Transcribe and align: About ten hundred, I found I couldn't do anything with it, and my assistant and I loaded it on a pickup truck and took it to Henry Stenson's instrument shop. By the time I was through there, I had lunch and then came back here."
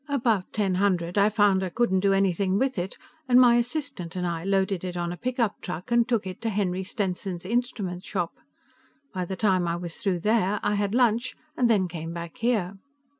About 0.09 0.51
ten 0.51 0.73
hundred, 0.81 1.15
I 1.19 1.29
found 1.29 1.63
I 1.63 1.69
couldn't 1.69 1.99
do 1.99 2.11
anything 2.11 2.57
with 2.57 2.79
it, 2.79 2.97
and 3.29 3.39
my 3.39 3.57
assistant 3.57 4.15
and 4.15 4.25
I 4.25 4.43
loaded 4.43 4.83
it 4.83 4.97
on 4.97 5.11
a 5.11 5.15
pickup 5.15 5.61
truck 5.61 5.91
and 5.91 6.07
took 6.09 6.25
it 6.25 6.41
to 6.41 6.49
Henry 6.49 6.83
Stenson's 6.83 7.45
instrument 7.45 8.03
shop. 8.03 8.33
By 9.13 9.25
the 9.25 9.35
time 9.35 9.67
I 9.67 9.75
was 9.75 9.97
through 9.97 10.21
there, 10.21 10.59
I 10.63 10.73
had 10.73 10.95
lunch 10.95 11.35
and 11.55 11.69
then 11.69 11.87
came 11.87 12.13
back 12.13 12.37
here." 12.37 12.79